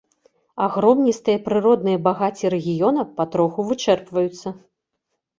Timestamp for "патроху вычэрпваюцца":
3.19-4.49